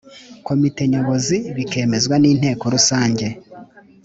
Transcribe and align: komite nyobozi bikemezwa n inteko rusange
komite 0.47 0.81
nyobozi 0.91 1.37
bikemezwa 1.55 2.15
n 2.19 2.25
inteko 2.31 2.63
rusange 2.73 3.27